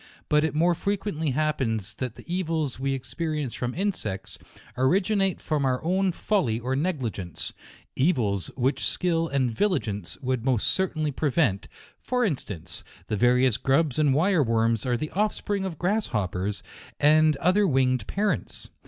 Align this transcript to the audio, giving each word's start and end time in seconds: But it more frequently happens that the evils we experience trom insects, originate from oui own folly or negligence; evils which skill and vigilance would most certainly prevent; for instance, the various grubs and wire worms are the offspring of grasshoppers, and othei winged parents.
But 0.29 0.43
it 0.43 0.55
more 0.55 0.73
frequently 0.73 1.29
happens 1.29 1.93
that 1.93 2.15
the 2.15 2.23
evils 2.25 2.79
we 2.79 2.95
experience 2.95 3.55
trom 3.57 3.77
insects, 3.77 4.39
originate 4.75 5.39
from 5.39 5.61
oui 5.61 5.77
own 5.83 6.11
folly 6.11 6.59
or 6.59 6.75
negligence; 6.75 7.53
evils 7.95 8.47
which 8.55 8.83
skill 8.83 9.27
and 9.27 9.51
vigilance 9.51 10.17
would 10.19 10.43
most 10.43 10.65
certainly 10.69 11.11
prevent; 11.11 11.67
for 11.99 12.25
instance, 12.25 12.83
the 13.09 13.15
various 13.15 13.57
grubs 13.57 13.99
and 13.99 14.15
wire 14.15 14.41
worms 14.41 14.87
are 14.87 14.97
the 14.97 15.11
offspring 15.11 15.65
of 15.65 15.77
grasshoppers, 15.77 16.63
and 16.99 17.37
othei 17.39 17.69
winged 17.69 18.07
parents. 18.07 18.71